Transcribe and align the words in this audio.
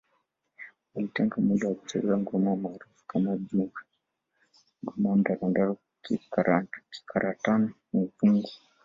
Walitenga 0.93 1.35
muda 1.47 1.65
wa 1.69 1.75
kucheza 1.75 2.13
ngoma 2.21 2.55
maarufu 2.61 3.01
kama 3.09 3.29
njuga 3.35 3.81
ngoma 4.83 5.09
dandaro 5.25 5.73
kikaratana 6.91 7.67
mvungu 7.93 8.49